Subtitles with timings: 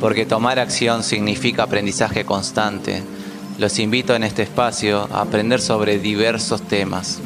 [0.00, 3.02] porque tomar acción significa aprendizaje constante.
[3.58, 7.20] Los invito en este espacio a aprender sobre diversos temas.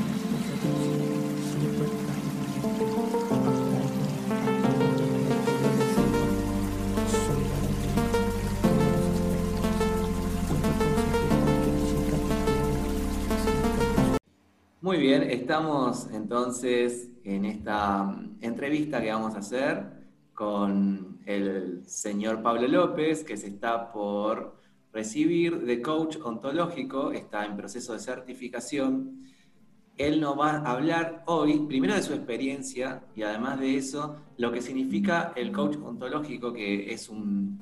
[14.81, 19.85] Muy bien, estamos entonces en esta entrevista que vamos a hacer
[20.35, 24.57] con el señor Pablo López, que se está por
[24.93, 29.19] recibir de coach ontológico, está en proceso de certificación.
[29.97, 34.51] Él nos va a hablar hoy, primero de su experiencia y además de eso, lo
[34.51, 37.61] que significa el coach ontológico, que es un,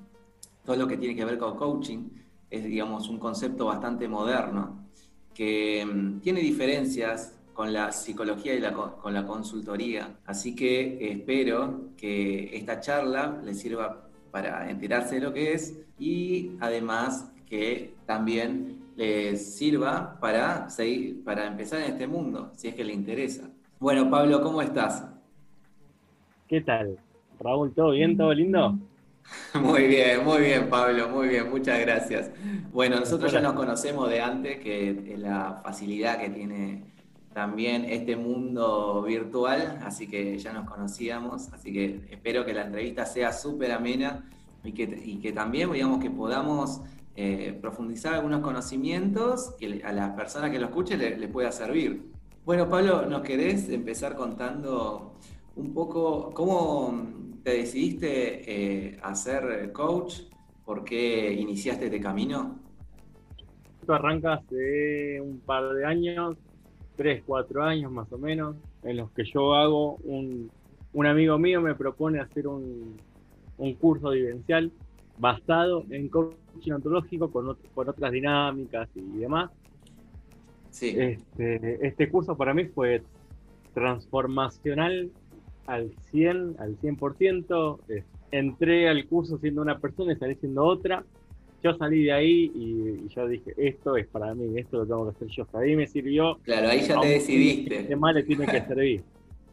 [0.64, 2.08] todo lo que tiene que ver con coaching,
[2.48, 4.88] es digamos un concepto bastante moderno
[5.34, 8.62] que mm, tiene diferencias con la psicología y
[9.02, 10.16] con la consultoría.
[10.24, 16.52] Así que espero que esta charla les sirva para enterarse de lo que es y
[16.58, 22.82] además que también les sirva para, seguir, para empezar en este mundo, si es que
[22.82, 23.50] le interesa.
[23.78, 25.06] Bueno, Pablo, ¿cómo estás?
[26.48, 26.98] ¿Qué tal?
[27.38, 28.16] Raúl, ¿todo bien?
[28.16, 28.78] ¿Todo lindo?
[29.60, 32.32] Muy bien, muy bien, Pablo, muy bien, muchas gracias.
[32.72, 36.90] Bueno, nosotros ya nos conocemos de antes, que la facilidad que tiene
[37.32, 43.06] también este mundo virtual, así que ya nos conocíamos, así que espero que la entrevista
[43.06, 44.28] sea súper amena
[44.64, 46.82] y que, que, también, digamos, que podamos
[47.16, 52.10] eh, profundizar algunos conocimientos que a las personas que lo escuchen les le pueda servir.
[52.44, 55.14] Bueno, Pablo, ¿nos querés empezar contando
[55.56, 57.06] un poco cómo
[57.44, 60.22] te decidiste eh, a ser coach?
[60.64, 62.58] ¿Por qué iniciaste este camino?
[63.80, 66.36] Esto arranca hace un par de años,
[67.00, 70.50] tres, cuatro años más o menos, en los que yo hago un,
[70.92, 72.98] un amigo mío me propone hacer un,
[73.56, 74.70] un curso vivencial
[75.16, 79.50] basado en coaching ontológico con, con otras dinámicas y demás.
[80.68, 80.94] Sí.
[80.94, 83.02] Este, este curso para mí fue
[83.72, 85.10] transformacional
[85.66, 87.78] al 100, al 100%.
[88.30, 91.02] entré al curso siendo una persona y salí siendo otra.
[91.62, 95.16] Yo salí de ahí y, yo dije, esto es para mí, esto lo tengo que
[95.16, 95.46] hacer yo.
[95.52, 96.38] Ahí me sirvió.
[96.42, 97.86] Claro, ahí ya te decidiste.
[97.86, 99.02] ¿Qué más le tiene que servir?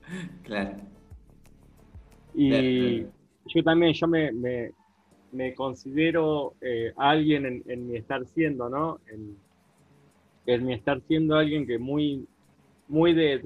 [0.44, 0.78] claro.
[2.34, 3.02] Y
[3.48, 4.32] yo también, yo me,
[5.32, 9.00] me, considero eh, alguien en, mi estar siendo, ¿no?
[9.08, 9.36] En,
[10.46, 12.26] en, mi estar siendo alguien que muy,
[12.88, 13.40] muy de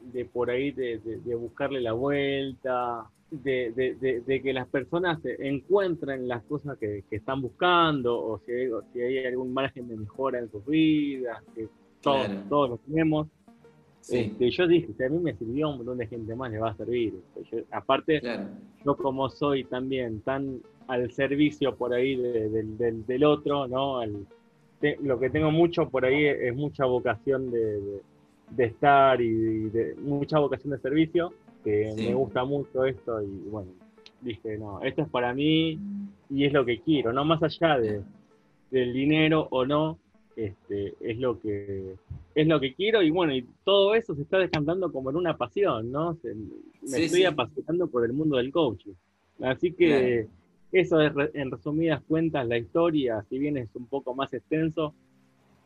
[0.00, 1.00] de por ahí de,
[1.34, 8.52] buscarle la vuelta, de, que las personas encuentren las cosas que, están buscando o si,
[8.52, 11.68] hay, si, hay, algún margen de mejora en sus vidas, que
[12.00, 13.28] todos, todos lo tenemos.
[14.08, 16.70] Este, yo dije, si a mí me sirvió, un montón de gente más le va
[16.70, 17.14] a servir.
[17.36, 18.20] Este, aparte,
[18.84, 24.00] yo como soy también tan al servicio por ahí del, del, otro, ¿no?
[25.02, 28.00] lo que tengo mucho por ahí es mucha vocación de,
[28.50, 31.32] de estar y de, mucha vocación de servicio,
[31.62, 33.72] que me gusta mucho esto y bueno,
[34.20, 35.78] dije, no, esto es para mí
[36.28, 38.02] y es lo que quiero, no más allá de,
[38.70, 39.98] del dinero o no,
[40.36, 41.96] este, es lo que
[42.34, 45.36] es lo que quiero y bueno, y todo eso se está descantando como en una
[45.36, 46.16] pasión, ¿no?
[46.22, 48.92] me estoy apasionando por el mundo del coaching.
[49.42, 50.28] Así que
[50.72, 54.94] eso es en resumidas cuentas la historia, si bien es un poco más extenso,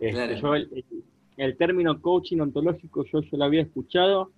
[0.00, 0.55] este, yo
[1.37, 4.31] el término coaching ontológico yo, yo lo había escuchado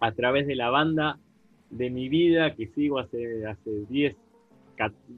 [0.00, 1.18] a través de la banda
[1.70, 4.16] de mi vida que sigo hace, hace 10,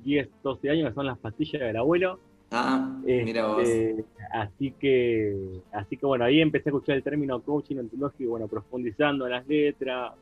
[0.04, 2.18] 10, 12 años, que son las pastillas del abuelo.
[2.50, 3.66] Ah, mira vos.
[3.66, 8.48] Este, así que, así que bueno, ahí empecé a escuchar el término coaching ontológico, bueno,
[8.48, 10.12] profundizando en las letras,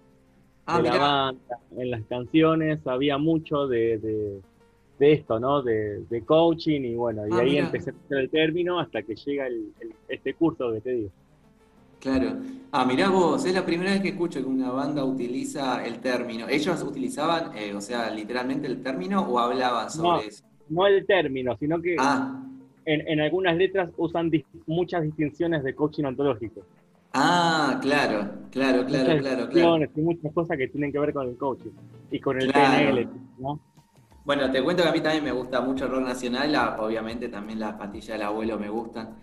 [0.66, 4.40] ah, de la banda, en las canciones, había mucho de
[5.00, 5.62] de esto, ¿no?
[5.62, 9.48] De, coaching y bueno, y ah, ahí empecé a escuchar el término hasta que llega
[10.08, 11.10] este curso que te digo.
[12.00, 12.38] Claro.
[12.72, 16.48] Ah, mirá vos, es la primera vez que escucho que una banda utiliza el término.
[16.48, 20.44] ¿Ellos utilizaban, eh, o sea, literalmente el término o hablaban sobre eso?
[20.68, 22.42] No el término, sino que ah.
[22.84, 24.30] en, algunas letras usan
[24.66, 26.62] muchas distinciones de coaching ontológico.
[27.12, 29.86] Ah, claro, claro, claro, claro, claro.
[29.96, 31.72] Y muchas cosas que tienen que ver con el coaching
[32.12, 33.08] y con el PNL,
[33.38, 33.60] ¿no?
[34.24, 37.58] Bueno, te cuento que a mí también me gusta mucho el rock nacional, obviamente también
[37.58, 39.16] las pastillas del abuelo me gustan,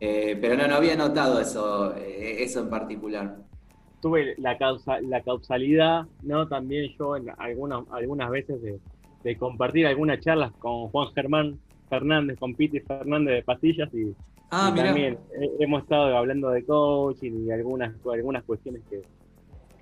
[0.00, 3.36] eh, pero no, no había notado eso, eh, eso en particular.
[4.00, 6.46] Tuve la, causa, la causalidad, ¿no?
[6.48, 8.78] También yo en algunas, algunas veces de,
[9.38, 11.58] compartir algunas charlas con Juan Germán
[11.88, 14.14] Fernández, con Piti Fernández de Pastillas y,
[14.52, 15.18] ah, también
[15.58, 19.02] hemos estado hablando de coaching y algunas, algunas cuestiones que,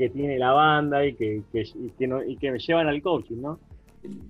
[0.08, 3.58] tiene la banda y que, y que me llevan al coaching, ¿no?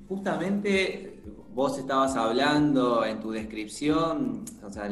[0.09, 1.23] Justamente
[1.55, 4.91] vos estabas hablando en tu descripción, o sea,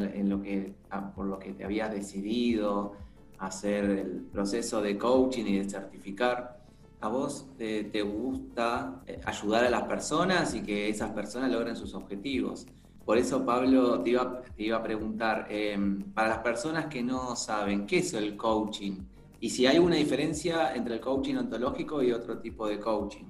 [0.89, 2.93] ah, por lo que te habías decidido
[3.39, 6.63] hacer el proceso de coaching y de certificar.
[7.01, 11.93] ¿A vos te, gusta eh, ayudar a las personas y que esas personas logren sus
[11.95, 12.65] objetivos?
[13.03, 17.97] Por eso, Pablo, te iba, a preguntar, em, para las personas que no saben, ¿qué
[17.97, 19.01] es el coaching?
[19.41, 23.25] Y si hay una diferencia entre el coaching ontológico y otro tipo de coaching.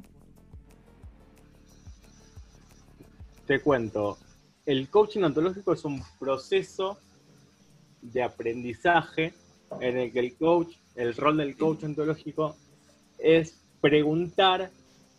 [3.45, 4.17] Te cuento,
[4.65, 6.97] el coaching ontológico es un proceso
[8.01, 9.33] de aprendizaje
[9.81, 12.55] en el que el coach, el rol del coach ontológico
[13.17, 14.71] es preguntar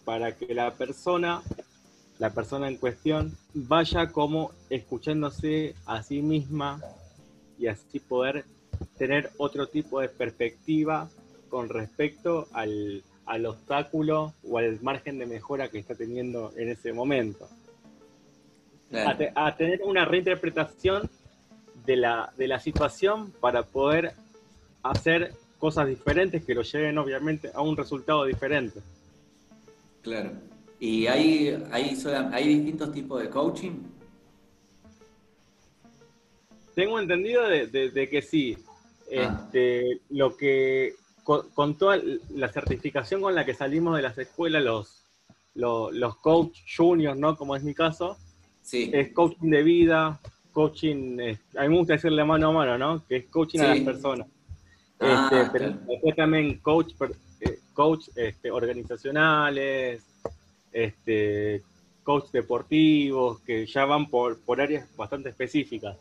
[0.06, 1.42] para que la persona,
[2.18, 6.80] la persona en cuestión, vaya como escuchándose a sí misma
[7.58, 8.46] y así poder
[8.96, 11.10] tener otro tipo de perspectiva
[11.50, 13.04] con respecto al,
[13.46, 17.48] obstáculo o al margen de mejora que está teniendo en ese momento.
[19.34, 21.10] A, tener una reinterpretación
[21.84, 24.12] de la, de la situación para poder
[24.82, 28.80] hacer cosas diferentes que lo lleven obviamente a un resultado diferente.
[30.02, 30.32] Claro.
[30.78, 31.98] ¿Y hay, hay,
[32.32, 33.72] hay distintos tipos de coaching?
[36.74, 38.58] Tengo entendido de, que sí.
[39.16, 39.46] Ah.
[39.46, 41.98] Este, lo que con, toda
[42.30, 45.02] la certificación con la que salimos de las escuelas, los,
[45.54, 47.36] los, coach juniors, ¿no?
[47.36, 48.18] Como es mi caso,
[48.64, 48.90] sí.
[48.92, 50.20] es coaching de vida,
[50.52, 51.18] coaching,
[51.56, 53.06] a mí me gusta decirle mano a mano, ¿no?
[53.06, 54.26] Que es coaching a las personas.
[55.00, 56.94] Ah, este, pero después también coach,
[57.40, 60.04] eh, coach este, organizacionales,
[60.72, 61.62] este,
[62.02, 65.96] coach deportivos, que ya van por, por áreas bastante específicas.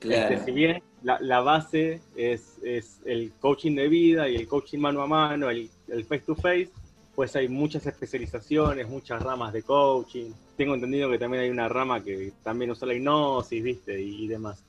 [0.00, 5.02] Este, si bien la, base es, es, el coaching de vida y el coaching mano
[5.02, 5.70] a mano, el,
[6.06, 6.70] face to face,
[7.14, 10.32] pues hay muchas especializaciones, muchas ramas de coaching.
[10.56, 14.00] Tengo entendido que también hay una rama que también usa la hipnosis, ¿viste?
[14.00, 14.62] Y, demás.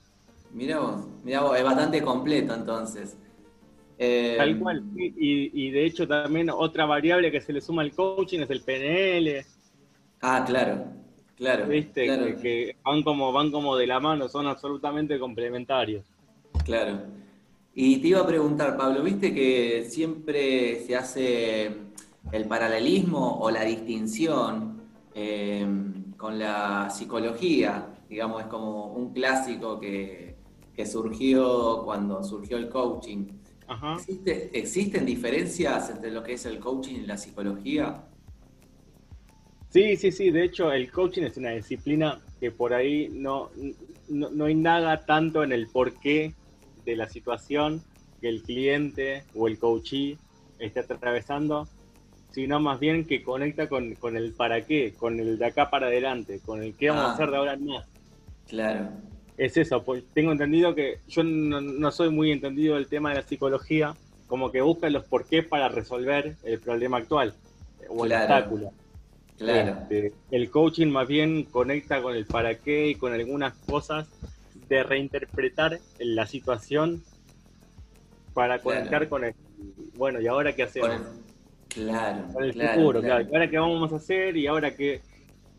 [0.52, 3.18] Mira vos, mira vos, es bastante completo entonces.
[3.98, 8.40] Tal em, cual, y, de hecho también otra variable que se le suma al coaching
[8.40, 9.46] es el PNL.
[10.22, 10.86] Ah, claro,
[11.38, 11.68] claro.
[11.68, 12.06] Viste,
[12.42, 16.04] Que, van, como, van como de la mano, son absolutamente complementarios.
[16.64, 17.00] Claro.
[17.74, 21.72] Y te iba a preguntar, Pablo, viste que siempre se hace
[22.31, 24.75] el paralelismo o la distinción
[25.16, 30.36] em, con la psicología, digamos, es como un clásico que,
[30.76, 33.28] que surgió cuando surgió el coaching.
[34.54, 38.04] ¿Existen diferencias entre lo que es el coaching y la psicología?
[39.70, 40.30] Sí, sí, sí.
[40.30, 43.50] De hecho, el coaching es una disciplina que por ahí no,
[44.08, 46.34] no, indaga tanto en el porqué
[46.86, 47.84] de la situación
[48.22, 50.18] que el cliente o el coachee
[50.60, 51.68] está atravesando,
[52.36, 56.40] sino más bien que conecta con, el para qué, con el de acá para adelante,
[56.46, 57.14] con el qué vamos a ah.
[57.14, 57.86] hacer de ahora en más.
[58.48, 58.92] Claro
[59.38, 63.22] es eso, pues tengo entendido que yo no, soy muy entendido del tema de la
[63.24, 63.96] psicología,
[64.28, 67.34] como que busca los porqués para resolver el problema actual
[67.90, 68.72] o el obstáculo.
[69.38, 69.81] Claro.
[69.81, 74.08] Este, el coaching más bien conecta con el para qué y con algunas cosas
[74.70, 77.04] de reinterpretar la situación
[78.34, 79.36] para conectar con el
[79.95, 81.02] bueno, ¿y ahora qué hacemos?
[81.76, 82.26] Claro.
[82.34, 83.28] Con el futuro, claro.
[83.30, 84.36] ¿Y ahora qué vamos a hacer?
[84.36, 85.02] ¿Y ahora qué,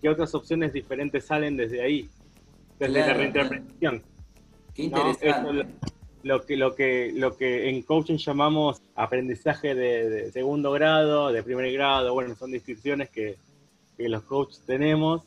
[0.03, 2.11] qué otras opciones diferentes salen desde ahí?
[2.79, 4.03] desde la reinterpretación.
[4.75, 5.67] Qué interesante.
[6.23, 11.73] lo, que, lo, que, lo que en coaching llamamos aprendizaje de, segundo grado, de primer
[11.73, 13.37] grado, bueno, son distinciones que,
[13.99, 15.23] los coaches tenemos,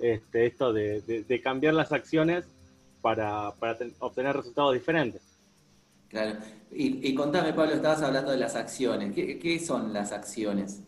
[0.00, 2.44] este, esto de, cambiar las acciones
[3.00, 3.50] para,
[4.00, 5.22] obtener resultados diferentes.
[6.08, 6.38] Claro.
[6.70, 9.14] Y, contame, Pablo, estabas hablando de las acciones.
[9.14, 10.82] ¿Qué, qué son las acciones?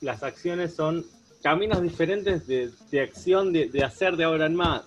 [0.00, 1.04] Las acciones son
[1.44, 4.82] caminos diferentes de, acción, de, hacer de ahora en más.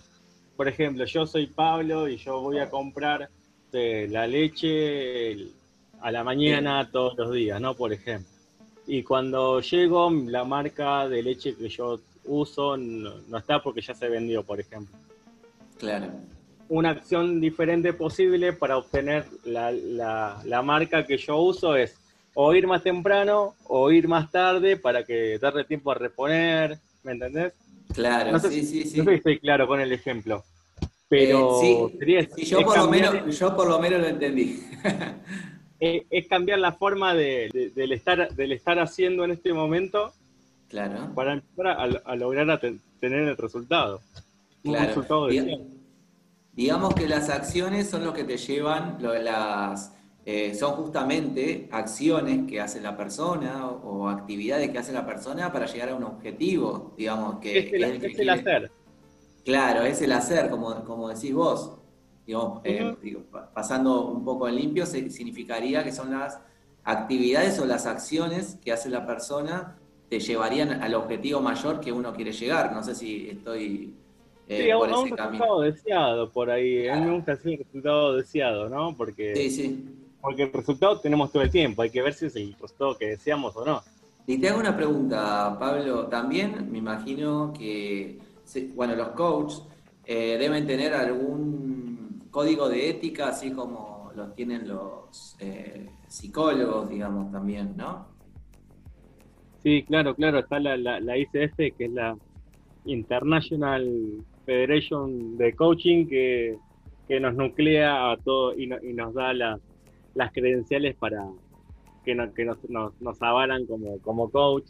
[0.55, 3.29] Por ejemplo, yo soy Pablo y yo voy a comprar
[3.72, 5.38] eh, la leche
[6.01, 7.75] a la mañana todos los días, ¿no?
[7.75, 8.27] Por ejemplo.
[8.88, 14.10] Y cuando llego, la marca de leche que yo uso no, está porque ya se
[14.10, 14.98] vendió, por ejemplo.
[15.77, 16.07] Claro.
[16.69, 19.71] Una acción diferente posible para obtener la,
[20.43, 21.97] la marca que yo uso es
[22.39, 27.13] o ir más temprano o ir más tarde para que darle tiempo a reponer, ¿me
[27.13, 27.53] entendés?
[27.91, 28.97] Claro, sí, sí, sí.
[29.00, 30.43] No sé si estoy claro con el ejemplo.
[31.09, 34.63] Pero eh, sí, yo, por lo menos, yo por lo menos lo entendí.
[35.79, 40.13] es, cambiar la forma de, del, estar, del estar haciendo en este momento
[40.69, 41.15] claro.
[41.15, 41.67] para empezar
[42.05, 42.59] a, lograr
[43.00, 44.00] tener el resultado.
[44.62, 44.88] Claro.
[44.89, 45.27] resultado
[46.58, 49.94] Digamos que las acciones son lo que te llevan, las,
[50.26, 55.68] eh, son justamente acciones que hace la persona o, actividades que hace la persona para
[55.68, 57.74] llegar a un objetivo, digamos, que es
[58.18, 58.72] el, hacer.
[59.46, 61.78] Claro, es el hacer, como, como decís vos.
[62.26, 62.96] Eh,
[63.54, 66.40] pasando un poco en limpio, significaría que son las
[66.86, 69.78] actividades o las acciones que hace la persona
[70.10, 72.74] te llevarían al objetivo mayor que uno quiere llegar.
[72.74, 73.94] No sé si estoy
[74.50, 76.88] eh, sí, a, un resultado deseado por ahí.
[76.88, 78.96] A mí me gusta hacer el resultado deseado, ¿no?
[78.96, 79.86] Porque, sí, sí.
[80.22, 81.82] porque el resultado tenemos todo el tiempo.
[81.82, 83.82] Hay que ver si es el resultado que deseamos o no.
[84.25, 86.08] Y te hago una pregunta, Pablo.
[86.08, 88.20] También me imagino que,
[88.75, 89.63] bueno, los coaches
[90.06, 97.32] eh, deben tener algún código de ética, así como los tienen los eh, psicólogos, digamos,
[97.32, 98.08] también, ¿no?
[99.62, 100.39] Sí, claro, claro.
[100.39, 102.18] Está la, la, la ICF, que es la
[102.86, 106.58] International Federation de Coaching que,
[107.20, 111.25] nos nuclea a todo y, y nos da las credenciales para
[112.06, 112.58] que, que nos,
[113.01, 114.63] nos, avalan como, como coach.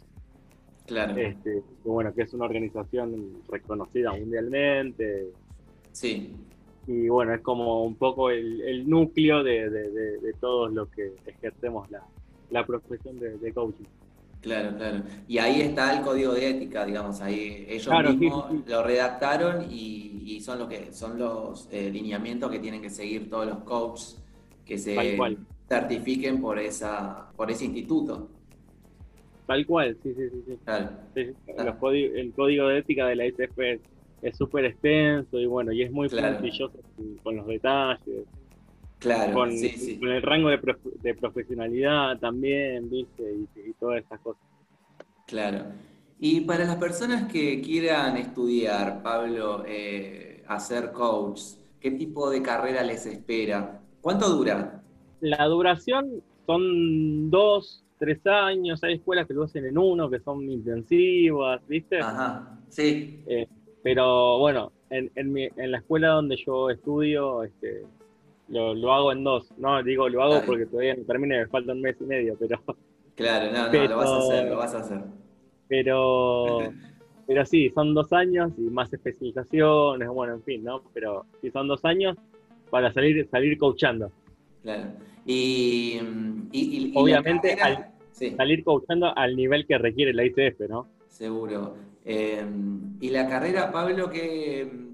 [0.86, 1.16] Claro.
[1.16, 5.28] Este, bueno, que es una organización reconocida mundialmente.
[5.92, 6.34] Sí.
[6.88, 11.88] Y bueno, es como un poco el, núcleo de, de, de, todos los que ejercemos
[11.90, 12.02] la,
[12.50, 13.84] la profesión de coaching.
[14.40, 15.02] Claro, claro.
[15.26, 20.60] Y ahí está el código de ética, digamos, ahí ellos mismos lo redactaron y, son
[20.60, 24.22] lo que son los eh, lineamientos que tienen que seguir todos los coaches
[24.64, 25.18] que se
[25.68, 28.28] certifiquen por esa por ese instituto.
[29.46, 30.30] Tal cual, sí, sí,
[31.14, 31.34] sí.
[32.14, 33.58] el código de ética de la ICF
[34.22, 36.38] es súper extenso y bueno, y es muy claro.
[37.22, 38.26] con los detalles.
[38.98, 43.22] Claro, con, el rango de, profesionalidad también, ¿viste?
[43.32, 44.42] Y, todas estas cosas.
[45.26, 45.64] Claro.
[46.18, 51.40] Y para las personas que quieran estudiar, Pablo, eh, hacer coach,
[51.80, 53.80] ¿qué tipo de carrera les espera?
[54.00, 54.82] ¿Cuánto dura?
[55.20, 58.82] La duración son dos, tres años.
[58.82, 62.00] Hay escuelas que lo hacen en uno, que son intensivas, ¿viste?
[62.00, 63.22] Ajá, sí.
[63.26, 63.46] Eh,
[63.82, 67.84] pero bueno, en, en la escuela donde yo estudio, este,
[68.48, 69.52] lo, lo, hago en dos.
[69.58, 72.60] No, digo, lo hago porque todavía no termine, me falta un mes y medio, pero.
[73.18, 75.00] Claro, no, no, lo vas a hacer, lo vas a hacer.
[75.66, 76.58] Pero.
[77.26, 80.82] pero sí, son dos años y más especializaciones, bueno, en fin, ¿no?
[80.94, 82.16] Pero sí son dos años
[82.70, 84.12] para salir, salir coachando.
[84.62, 84.92] Claro.
[85.26, 85.98] Y,
[86.94, 87.56] obviamente
[88.36, 90.86] salir coachando al nivel que requiere la ICF, ¿no?
[91.08, 91.74] Seguro.
[92.04, 92.46] Eh,
[93.00, 94.88] y la carrera, Pablo, que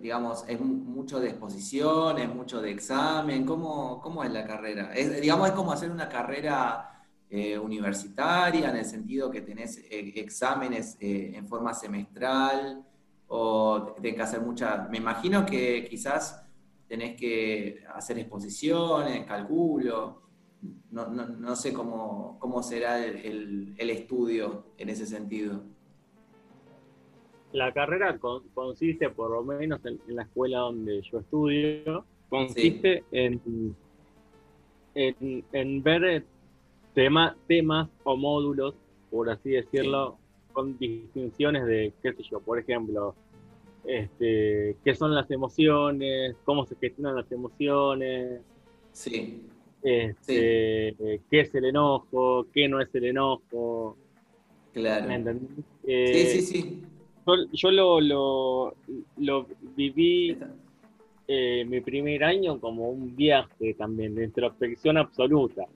[0.00, 3.44] digamos, es mucho de exposición, es mucho de examen?
[3.44, 4.92] ¿Cómo, cómo es la carrera?
[4.94, 6.97] Es, digamos, es como hacer una carrera
[7.30, 12.84] eh, universitaria en el sentido que tenés eh, exámenes eh, en forma semestral
[13.28, 14.88] o tenés que hacer muchas...
[14.90, 16.44] Me imagino que quizás
[16.86, 20.22] tenés que hacer exposiciones, calculo.
[20.90, 25.62] No, sé cómo, cómo será el estudio en ese sentido
[27.52, 28.18] la carrera
[28.54, 33.74] consiste, por lo menos en, la escuela donde yo estudio, consiste en,
[34.94, 36.24] en, ver
[36.98, 38.74] eh, temas o módulos,
[39.10, 40.18] por así decirlo,
[40.52, 43.14] con distinciones de, qué sé yo, por ejemplo,
[43.84, 48.40] este, qué son las emociones, cómo se gestionan las emociones.
[48.92, 49.42] Sí.
[49.82, 50.96] Este,
[51.30, 53.96] qué es el enojo, qué no es el enojo.
[54.72, 55.08] Claro.
[55.84, 56.82] sí, sí, sí
[57.52, 58.74] yo, lo,
[59.16, 60.36] lo, viví
[61.26, 65.66] eh, mi primer año como un viaje también de introspección absoluta.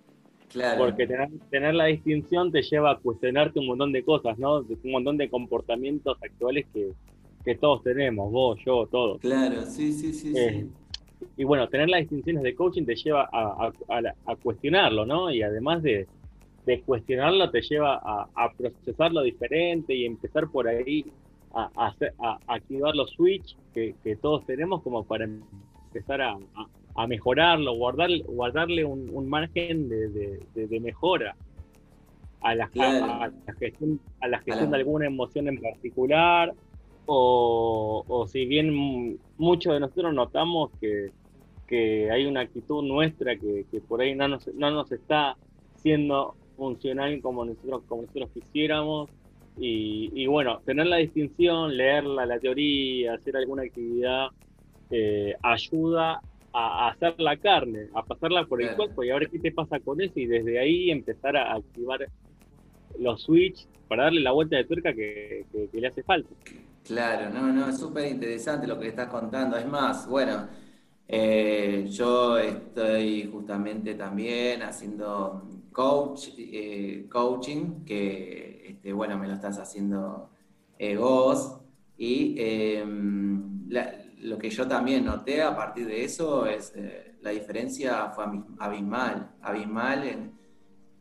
[0.53, 0.85] Claro.
[0.85, 4.59] Porque tener, la distinción te lleva a cuestionarte un montón de cosas, ¿no?
[4.59, 9.21] Un montón de comportamientos actuales que, todos tenemos, vos, yo, todos.
[9.21, 10.39] Claro, sí, sí, sí, sí.
[10.39, 10.67] Eh,
[11.37, 13.73] y bueno, tener las distinciones de coaching te lleva a,
[14.27, 15.31] a, cuestionarlo, ¿no?
[15.33, 16.07] Y además de,
[16.67, 21.05] de cuestionarlo te lleva a, procesarlo diferente y empezar por ahí
[21.55, 21.93] a,
[22.47, 26.39] activar los switch que, todos tenemos como para empezar a,
[27.07, 31.35] mejorarlo, guardar, guardarle un, margen de, mejora
[32.41, 32.69] a la,
[33.59, 36.53] gestión, a la gestión de alguna emoción en particular,
[37.07, 41.11] o, si bien muchos de nosotros notamos que,
[42.13, 45.39] hay una actitud nuestra que, por ahí no nos, no nos está
[45.77, 49.09] siendo funcional como nosotros, como nosotros quisiéramos,
[49.57, 54.29] y, bueno, tener la distinción, leerla, la teoría, hacer alguna actividad,
[54.91, 56.21] eh, ayuda
[56.53, 59.81] a, hacer la carne, a pasarla por el cuerpo y a ver qué te pasa
[59.81, 62.07] con eso y desde ahí empezar a activar
[62.99, 66.31] los switch para darle la vuelta de tuerca que, le hace falta.
[66.85, 69.57] Claro, no, no, es súper interesante lo que estás contando.
[69.57, 70.49] Es más, bueno,
[71.15, 79.59] Eh, yo estoy justamente también haciendo coach, eh, coaching, que este, bueno, me lo estás
[79.59, 80.31] haciendo
[80.79, 81.59] eh, vos.
[81.99, 83.69] Y em,
[84.23, 86.73] lo que yo también noté a partir de eso es
[87.23, 88.25] la diferencia fue
[88.59, 90.33] abismal, abismal en,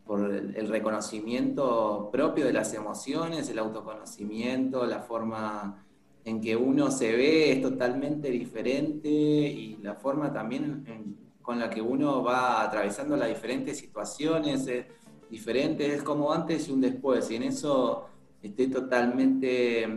[0.06, 5.86] por el, reconocimiento propio de las emociones, el autoconocimiento, la forma
[6.26, 11.82] en que uno se ve es totalmente diferente y la forma también con la que
[11.82, 14.86] uno va atravesando las diferentes situaciones es
[15.30, 18.06] diferente, es como antes y un después, y en eso
[18.42, 19.88] estoy totalmente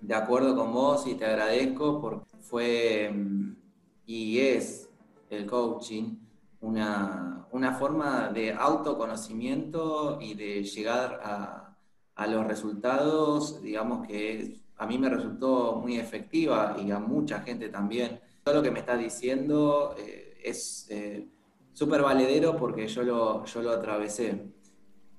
[0.00, 3.12] de acuerdo con vos y te agradezco porque fue
[4.06, 4.88] y es
[5.30, 6.16] el coaching
[6.60, 11.76] una, una forma de autoconocimiento y de llegar a,
[12.14, 17.68] a, los resultados, digamos que a mí me resultó muy efectiva y a mucha gente
[17.68, 18.20] también.
[18.42, 21.28] Todo lo que me estás diciendo eh, es eh,
[21.72, 24.52] súper valedero porque yo lo, yo lo atravesé.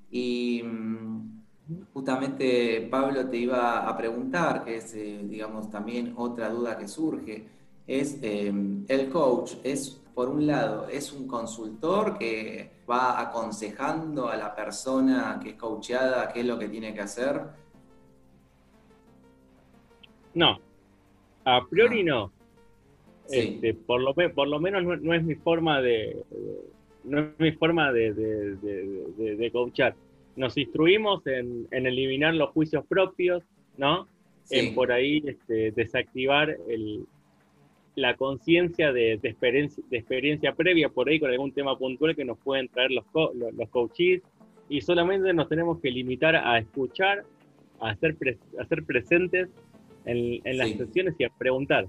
[0.10, 1.39] Y mm,
[1.94, 7.48] justamente Pablo te iba a preguntar, que es, eh, digamos, también otra duda que surge,
[7.88, 14.54] es el coach, es por un lado, es un consultor que va aconsejando a la
[14.54, 17.42] persona que es coacheada qué es lo que tiene que hacer.
[20.34, 20.60] No,
[21.46, 22.32] a priori no.
[23.30, 26.24] Este, por, lo, por lo menos no, es mi forma de,
[27.06, 29.96] no es mi forma de, de, coachar.
[30.36, 33.44] Nos instruimos en, eliminar los juicios propios,
[33.78, 34.08] ¿no?
[34.52, 37.06] En por ahí este, desactivar el,
[37.96, 42.38] la conciencia de, experiencia, de experiencia previa por ahí con algún tema puntual que nos
[42.40, 44.22] pueden traer los, los, coaches
[44.70, 47.24] y solamente nos tenemos que limitar a escuchar,
[47.80, 48.16] a ser,
[48.60, 49.50] a ser presentes
[50.06, 51.88] en, en las sesiones y a preguntar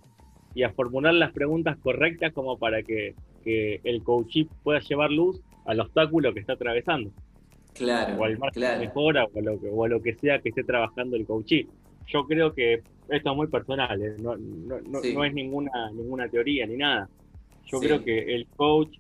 [0.54, 5.40] y a formular las preguntas correctas como para que, que el coachee pueda llevar luz
[5.64, 7.11] al obstáculo que está atravesando.
[7.75, 10.41] Claro, o al margen de mejora o a, lo que, o a lo que sea
[10.41, 11.67] que esté trabajando el coachee.
[12.06, 14.17] Yo creo que esto es muy personal, ¿eh?
[14.21, 17.09] no, no, no, no, es ninguna, ninguna teoría ni nada.
[17.67, 18.99] Yo creo que el coach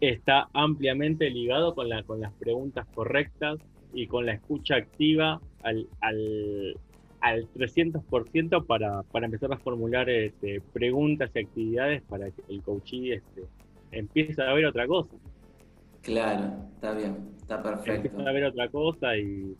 [0.00, 3.58] está ampliamente ligado con, la, con las preguntas correctas
[3.92, 6.76] y con la escucha activa al, al,
[7.20, 13.14] al 300% para, para empezar a formular este, preguntas y actividades para que el coachee
[13.14, 13.42] este,
[13.92, 15.14] empiece a ver otra cosa.
[16.08, 17.92] Claro, está bien, está perfecto.
[17.92, 19.54] Empieza a ver otra cosa y,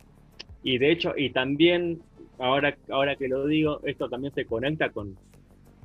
[0.62, 2.00] y de hecho, y también
[2.38, 5.14] ahora, ahora que lo digo, esto también se conecta con,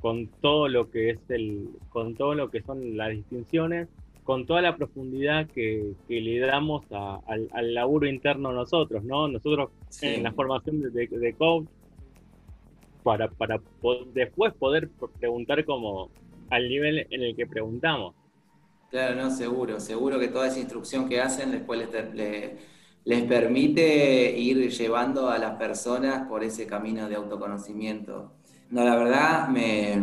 [0.00, 3.88] con todo lo que es el, con todo lo que son las distinciones,
[4.22, 9.28] con toda la profundidad que, le damos al, laburo interno nosotros, ¿no?
[9.28, 9.68] Nosotros
[10.00, 11.66] en la formación de, coach,
[13.02, 13.60] para, para
[14.14, 14.88] después poder
[15.20, 16.08] preguntar como
[16.48, 18.14] al nivel en el que preguntamos.
[18.94, 21.80] Claro, no, seguro, seguro que toda esa instrucción que hacen después
[22.14, 22.58] le
[23.04, 28.34] les permite ir llevando a las personas por ese camino de autoconocimiento.
[28.70, 29.94] No, la verdad me,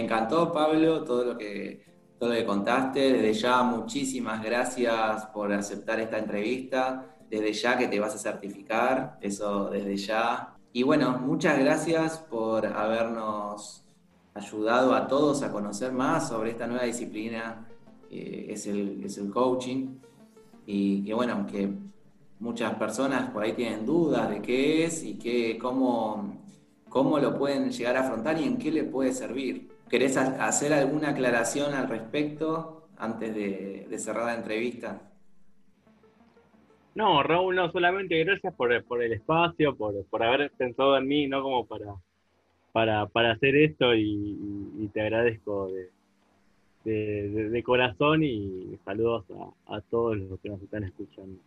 [0.00, 1.84] encantó, Pablo, todo lo, que,
[2.18, 3.12] todo lo que contaste.
[3.12, 7.14] Desde ya, muchísimas gracias por aceptar esta entrevista.
[7.28, 10.56] Desde ya que te vas a certificar, eso desde ya.
[10.72, 13.84] Y bueno, muchas gracias por habernos
[14.32, 17.68] ayudado a todos a conocer más sobre esta nueva disciplina
[18.12, 19.96] que es el, es el coaching.
[20.66, 21.70] Y que bueno, que
[22.38, 26.36] muchas personas por ahí tienen dudas de qué es y qué, cómo,
[26.88, 29.68] cómo lo pueden llegar a afrontar y en qué le puede servir.
[29.88, 35.02] ¿Querés hacer alguna aclaración al respecto antes de, cerrar la entrevista?
[36.94, 41.42] No, Raúl, no, solamente gracias por, el espacio, por, haber pensado en mí, ¿no?
[41.42, 45.90] Como para, para, hacer esto y, te agradezco de,
[47.64, 49.24] corazón y saludos
[49.66, 51.38] a todos los que nos están escuchando.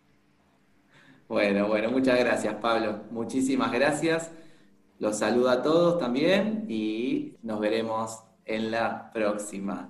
[1.28, 3.02] Bueno, bueno, muchas gracias, Pablo.
[3.12, 4.32] Muchísimas gracias.
[5.00, 9.90] Los saludo a todos también y nos veremos en la próxima.